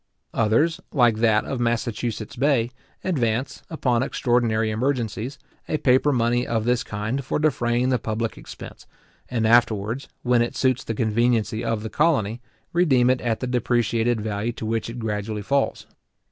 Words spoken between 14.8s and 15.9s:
it gradually falls.